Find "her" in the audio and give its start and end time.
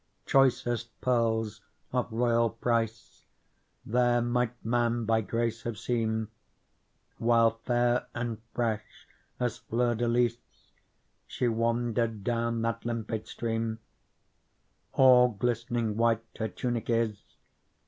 16.39-16.47